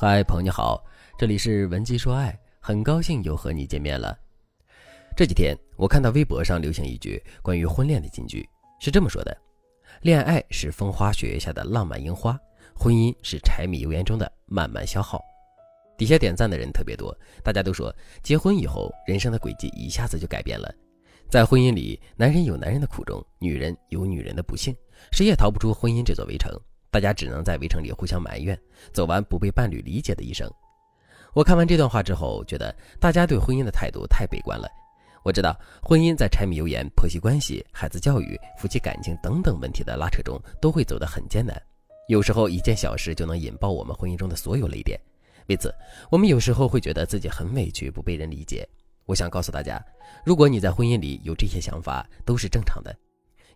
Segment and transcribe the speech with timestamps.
[0.00, 0.80] 嗨，朋友你好，
[1.18, 4.16] 这里是文姬说爱，很高兴又和你见面了。
[5.16, 8.48] 这几天我看到微博上流行一句关于婚恋的金句，
[8.78, 9.36] 是这么说的：
[10.02, 12.38] 恋爱是风花雪月下的浪漫樱花，
[12.76, 15.20] 婚姻是柴米油盐中的慢慢消耗。
[15.96, 17.12] 底下点赞的人特别多，
[17.42, 17.92] 大家都说
[18.22, 20.72] 结婚以后人生的轨迹一下子就改变了。
[21.28, 24.72] 在婚姻里，男人有男人的苦衷，女人有女人的不幸，
[25.10, 26.56] 谁也逃不出婚姻这座围城。
[26.90, 28.58] 大家只能在围城里互相埋怨，
[28.92, 30.50] 走完不被伴侣理解的一生。
[31.34, 34.68] 我看完这段话之后，觉得大家对婚姻的态度太悲观了。
[35.22, 41.60] 我知道，婚姻在柴米油盐、婆媳关系、孩子教育、夫妻感情等等问题的拉扯中，都会走得很艰难。
[42.08, 44.98] 有时候一件小事就能引爆我们婚姻中的所有雷点。
[45.48, 45.74] 为此，
[46.10, 48.66] 我们有时候会觉得自己很委屈，不被人理解。
[49.04, 49.84] 我想告诉大家，
[50.24, 52.96] 如果你在婚姻里有这些想法，都是正常的，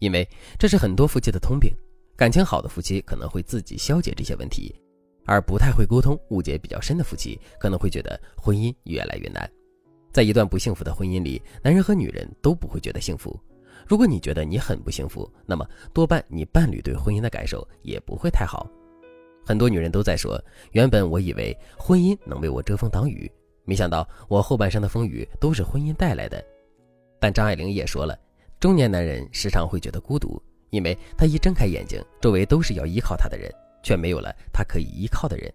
[0.00, 0.28] 因为
[0.58, 1.72] 这是很多夫妻的通病。
[2.20, 4.78] 感情好的夫妻可能会自己消解这些问题，
[5.24, 9.50] 而不太会沟通、误解比较深的夫妻可能会觉得婚姻越来越难。
[10.12, 13.40] 在一段不幸福的婚姻里，男人和女人都不会觉得幸福。
[13.88, 18.70] 如果你觉得你很不幸福，那么多半你伴侣对婚姻的感受也不会太好。
[19.42, 20.38] 很多女人都在说
[20.72, 23.32] ：“原本我以为婚姻能为我遮风挡雨，
[23.64, 26.44] 没想到我后半生的风雨都是婚姻带来的。”
[27.18, 28.14] 但张爱玲也说了，
[28.58, 30.38] 中年男人时常会觉得孤独。
[30.70, 35.52] 因为他一睁开眼睛，周围都是要依靠他的人，却没有了他可以依靠的人。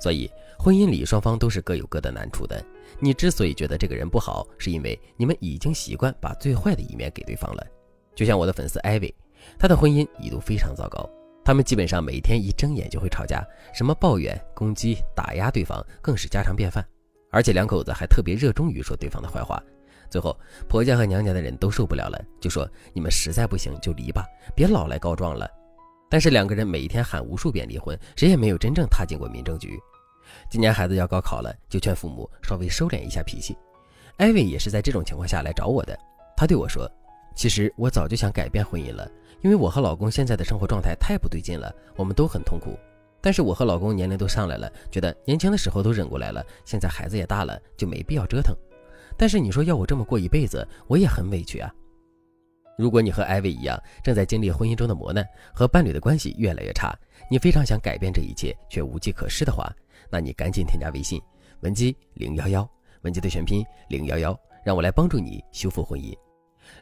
[0.00, 2.62] 所以，婚姻里双方都是各有各的难处的。
[2.98, 7.66] 你之所以觉得这个人不好，是因为你们已经习惯把最坏的一面给对方了。
[8.14, 9.14] 就像我的粉丝艾薇，
[9.58, 11.08] 她的婚姻一度非常糟糕，
[11.44, 16.82] 他们基本上每天一睁眼就会吵架，什么抱怨、攻击、打压对方，更是家常便饭。
[17.30, 19.62] 而且两口子还特别热衷于说对方的坏话。
[20.10, 20.36] 最后，
[20.68, 25.48] 婆家和娘家的人都受不了了，就说：“你们实在不行就离吧，别老来告状了。”
[26.10, 29.78] 但是两个人每一天喊无数遍离婚，谁也没有真正踏进过民政局。
[30.50, 33.56] 今年孩子要高考了，就劝父母稍微收敛一下脾气。
[34.16, 35.96] 艾薇也是在这种情况下来找我的。
[36.36, 36.90] 她对我说
[37.36, 39.08] ：“其实我早就想改变婚姻了，
[39.42, 42.76] 因为我和老公现在的生活状态太不对劲了，我们都很痛苦。
[43.20, 48.56] 但是我和老公年龄都上来了，觉得年轻的时候都忍过来了，现在孩子也大了，就没必要折腾。”
[49.16, 51.72] 但是你说要我这么过一辈子，我也很委屈啊。
[52.78, 55.22] 如果你和艾薇一样正在经历婚姻中的磨难，
[55.52, 56.98] 和伴侣的关系越来越差，
[57.30, 59.70] 你非常想改变这一切却无计可施的话，
[60.10, 61.20] 那你赶紧添加微信
[61.60, 62.66] 文姬零幺幺，
[63.02, 66.16] 文姬的全拼零幺幺，让我来帮助你修复婚姻。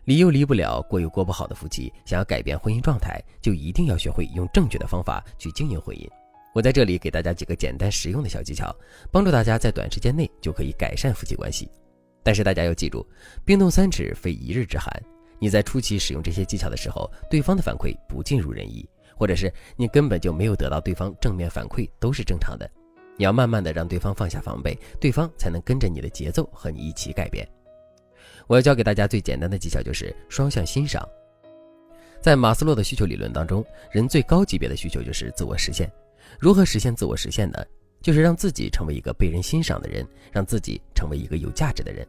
[0.05, 6.09] 离又离不了，过又过不好的夫妻，想要改变婚姻状态，就一定要学会用正确的方法去经营婚姻。
[6.55, 8.75] 我在这里给大家几个简单实用的小技巧，
[9.11, 11.69] 帮助大家在短时间内就可以改善夫妻关系。
[12.29, 13.07] 但是大家要记住，
[13.43, 14.93] 冰冻三尺非一日之寒。
[15.39, 22.71] 你在初期使用这些技巧的时候，对方的反馈不尽如人意，或者是你根本就没有得到对方正面反馈，都是正常的。
[23.17, 27.49] 你要慢慢的让对方放下防备，对方才能跟着你的节奏和你一起改变。
[28.47, 31.03] 我要教给大家最简单的技巧就是双向欣赏。
[32.21, 35.91] 在马斯洛的需求理论当中，人最高级别的需求就是自我实现。
[36.39, 37.65] 如何实现自我实现呢？
[38.03, 42.07] 就是让自己成为一个被人欣赏的人，让自己成为一个有价值的人。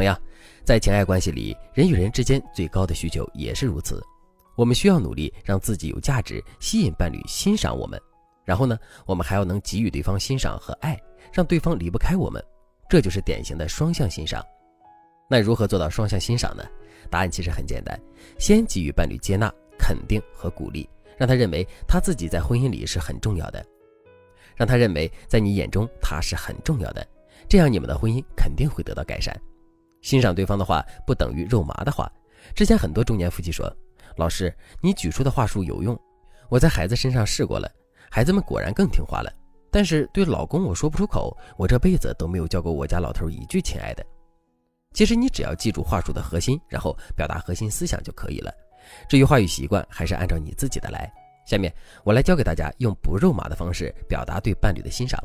[0.00, 0.18] 同样，
[0.64, 4.02] 在情爱关系里，人与人之间最高的需求也是如此。
[4.56, 8.00] 我们需要努力让自己有价值，吸引伴侣欣赏我们。
[8.42, 10.98] 然后呢，我们还要能给予对方欣赏和爱，
[11.34, 12.42] 让对方离不开我们。
[12.88, 14.42] 这就是典型的双向欣赏。
[15.28, 16.64] 那如何做到双向欣赏呢？
[17.10, 18.00] 答案其实很简单：
[18.38, 20.88] 先给予伴侣接纳、肯定和鼓励，
[21.18, 23.62] 让他认为他自己在婚姻里是很重要的，
[24.56, 27.06] 让他认为在你眼中他是很重要的。
[27.50, 29.38] 这样，你们的婚姻肯定会得到改善。
[30.00, 32.10] 欣赏对方的话不等于肉麻的话。
[32.54, 33.70] 之前很多中年夫妻说
[34.16, 35.98] ：“老师，你举出的话术有用，
[36.48, 37.70] 我在孩子身上试过了，
[38.10, 39.32] 孩子们果然更听话了。
[39.70, 44.04] 但是对老公我说不出口，我这辈子都没有叫过我家老头一句亲爱的。”
[44.92, 48.52] 其实你只要记住话术的核心，然后表达核心思想就可以了。
[49.08, 51.08] 至于话语习惯，还是按照你自己的来。
[51.46, 51.72] 下面
[52.04, 55.22] 我来教给大家用不肉麻的方式表达对伴侣的欣赏。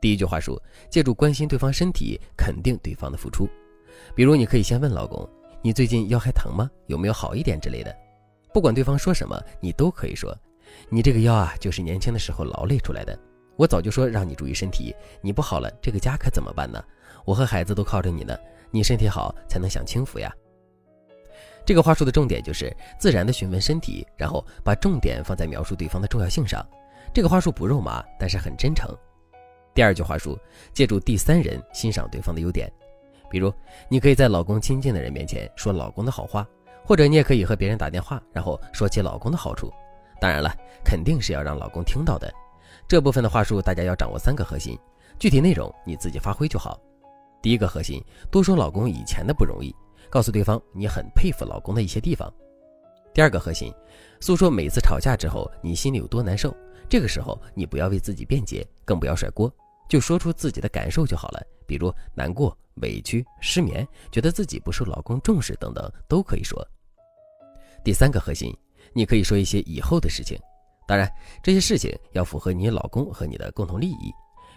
[0.00, 0.60] 第一句话术：
[0.90, 3.48] 借助关心对方身体，肯定对方的付出。
[4.14, 5.28] 比如，你可以先问老公
[5.62, 6.70] ：“你最近腰还疼吗？
[6.86, 7.94] 有没有好一点之类的？”
[8.52, 10.36] 不管对方说什么，你都可以说
[10.90, 13.18] ：“你这个腰啊，就是年轻的时候劳累出来的。
[13.56, 16.82] 我早就说让你注意身体，你不好了，这个家可怎么办呢？
[17.24, 18.36] 我和孩子都靠着你呢，
[18.70, 20.32] 你身体好才能享清福呀。”
[21.64, 26.66] 这个话术的重点就是自然的询问身体，然后把重点放在描述对方的重要性上。
[27.14, 28.88] 这个话术不肉麻，但是很真诚。
[29.72, 30.36] 第二句话术：
[30.74, 32.70] 借助第三人欣赏对方的优点。
[33.32, 33.50] 比如，
[33.88, 36.46] 你可以在老公亲近的人面前说老公的好话，
[36.84, 39.72] 或者你也可以和别人打电话，然后说起老公的好处。
[40.20, 42.30] 当然了，肯定是要让老公听到的。
[42.86, 44.78] 这部分的话术大家要掌握三个核心，
[45.18, 46.78] 具体内容你自己发挥就好。
[47.40, 49.74] 第一个核心，多说老公以前的不容易，
[50.10, 52.30] 告诉对方你很佩服老公的一些地方。
[53.14, 53.72] 第二个核心，
[54.20, 56.54] 诉说每次吵架之后你心里有多难受，
[56.86, 59.50] 这个时候你不要为自己辩解，更不要甩锅，
[59.92, 66.66] 就说出自己的感受就好了，比如难过、委屈、失眠，觉得自己不受老公重视等等都可以说。
[67.84, 68.56] 第三个核心，
[68.94, 70.40] 你可以说一些以后的事情，
[70.88, 71.06] 当然
[71.42, 74.10] 这些事情要符合你老公和你的共同利益。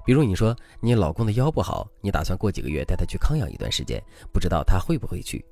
[0.05, 5.45] 比如你说你老公的腰不好，你打算过几个月带他去康养一段时间，不知道他会不会去？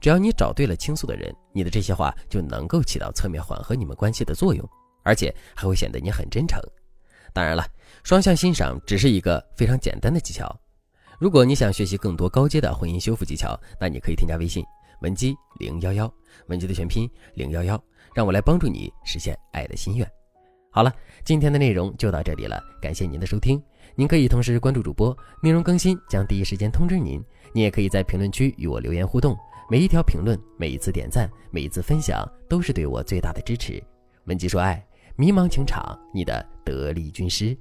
[0.00, 4.68] 只要你找对了倾诉的人，你的这些话就能够起到侧面缓和你们关系的作用，
[5.04, 6.60] 而且还会显得你很真诚。
[7.32, 7.64] 当然了，
[8.02, 10.54] 双向欣赏只是一个非常简单的技巧。
[11.18, 14.64] 如果你想学习更多高阶的婚姻修复技巧，那你可以添加微信
[15.00, 16.12] 文姬零幺幺，
[16.48, 17.82] 文姬的全拼零幺幺，
[18.14, 20.10] 让我来帮助你实现爱的心愿。
[20.70, 20.92] 好了，
[21.24, 23.62] 今天的内容就到这里了，感谢您的收听。
[23.94, 27.22] 您可以同时关注主播，内容更新将第一时间通知您。
[27.52, 29.36] 您也可以在评论区与我留言互动，
[29.70, 33.82] 每一条评论、每一次点赞、每一次分享，都是对我最大的支持。
[34.24, 34.82] 文姬说爱，
[35.16, 37.56] 迷茫情场，你的得力军师。